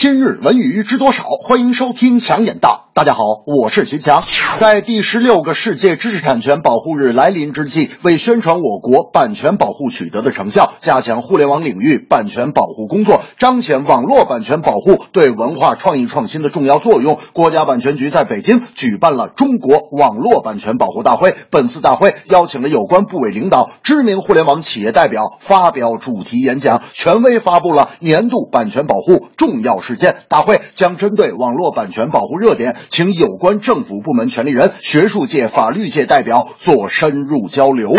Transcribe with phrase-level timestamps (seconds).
[0.00, 1.24] 今日文娱知多少？
[1.24, 2.87] 欢迎收听强眼道。
[2.98, 4.20] 大家好，我是徐强。
[4.56, 21.36] 在第十六个世界知识产权保护日来临之际，为宣传我国版权保护取得的成效，加强互联网领域版权保护工作，彰显网络版权保护对文化创意创新的重要作用，国家版权局在北京举办了中国网络版权保护大会。
[21.52, 30.16] 本次大会邀请了有关部委领导、知名互联网企业代表发表主题演讲，权威发布了年度版权保护重要事件。
[30.28, 32.74] 大会将针对网络版权保护热点。
[32.88, 37.92] 请有关政府部门权利人、学术界、法律界代表做深入交流。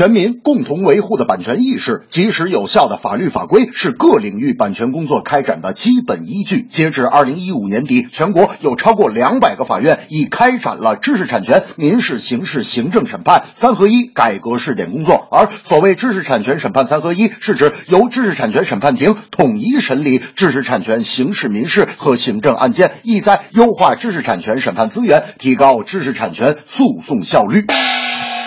[0.00, 6.62] 全民共同维护的版权意识，及时有效的法律法规是各领域版权工作开展的基本依据。
[6.62, 15.28] 截至二零一五年底，全国有超过两百个法院已开展了知识产权民事、刑事、行政审判三合一改革试点工作。
[15.30, 27.66] 而所谓知识产权审判三合一，是指由知识产权审判庭统一审理知识产权刑事、民事和行政案件，意在优化知识产权审判资源，提高知识产权诉讼效率。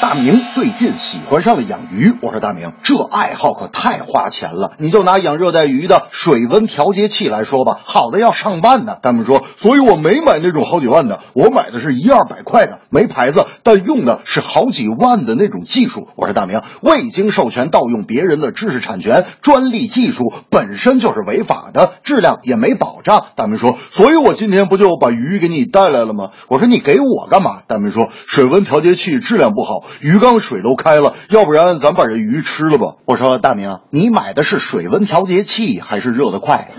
[0.04, 4.74] 大明最近喜欢上了养鱼，我说大明，这爱好可太花钱了。
[4.78, 8.98] 你就拿养热带鱼的水温调节器来说吧，好的要上万呢。
[9.02, 16.10] 大明说，所以我没买那种好几万的，我买的是一二百块的，没牌子，但用的是好几万的那种技术。
[16.18, 23.28] 我说大明，未经授权盗用别人的知识产权、专利技术本身就是违法的，质量也没保障。
[23.38, 26.32] 大明说，所以我今天不就把鱼给你带来了吗？
[26.50, 27.62] 我说你给我干嘛？
[27.68, 29.86] 大明说，水温调节器质量不好。
[30.02, 32.96] 鱼缸水都开了，要不然咱把这鱼吃了吧？
[33.06, 36.70] 我说大明，你买的是水温调节器还是热得快？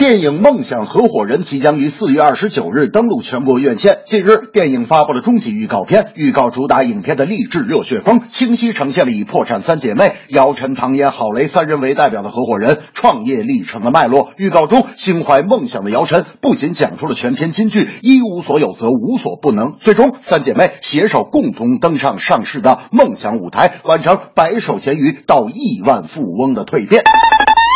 [0.00, 3.98] 电影《梦想合伙人》即将于四月二十九日登陆全国院线。
[4.06, 14.30] 近日，电影发布了终极预告片，预告主打影片的励志热血风，清晰呈现了以破产三姐妹姚晨、唐嫣、郝蕾三人为代表的合伙人创业历程的脉络。
[14.38, 27.02] 预告中，心怀梦想的姚晨不仅讲出了全篇金句“一无所有则无所不能”，最终三姐妹携手共同登上上市的梦想舞台，完成白手咸鱼到亿万富翁的蜕变。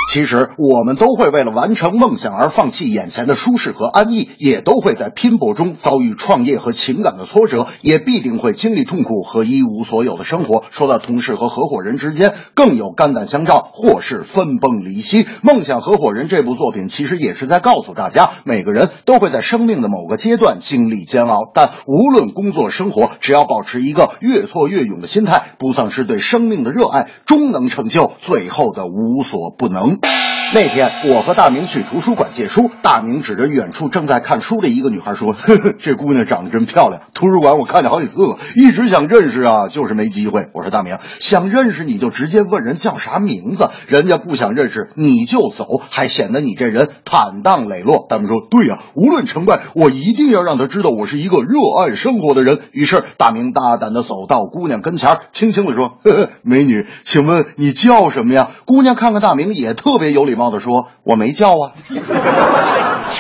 [0.07, 10.63] 其实，我们都会为了完成梦想而放弃眼前的舒适和安逸，也都会在拼搏中遭遇创业和情感的挫折，也必定会经历痛苦和一无所有的生活。
[10.71, 15.25] 说到同事和合伙人之间，更有肝胆相照或是分崩离析。
[15.43, 29.94] 《梦想合伙人》这部作品其实也是在告诉大家，每个人都会在生命的某个阶段经历煎熬，但无论工作生活，只要保持一个越挫越勇的心态，不丧失对生命的热爱，终能成就最后的无所不能。
[30.03, 30.44] Mm-hmm.
[30.53, 59.75] 那天，我和大明去图书馆借书，大明指着远处正在看书的一个女孩说：“呵呵，这姑娘长得真漂亮，图书馆我看见好几次了，一直想认识啊，就是没机会。”我说：“大明，想认识你就直接问人叫啥名字，人家不想认识你就走，还显得你这人坦荡磊落。”大明说：“对呀，无论成败，我一定要让她知道我是一个热爱生活的人。”于是，大明大胆的走到姑娘跟前，轻轻的说：“呵呵，美女，请问你叫什么呀？”姑娘看看大明也。
[59.75, 61.73] 特别有礼貌的说：“我没叫啊。”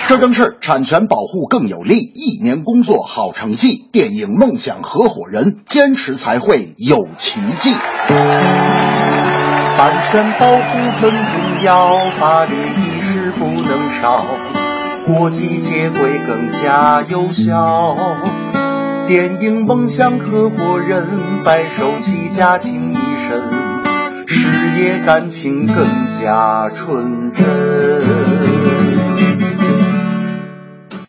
[0.09, 3.89] 这正是产权保护更有利，一年工作好成绩。
[3.93, 7.75] 电影《梦想合伙人》，坚持才会有奇迹。
[9.77, 14.25] 版权保护很重要，法律意识不能少，
[15.07, 17.97] 国际接轨更加有效。
[19.07, 21.05] 电影《梦想合伙人》，
[21.45, 23.64] 白手起家情谊深。
[25.05, 27.45] 感情更加纯真。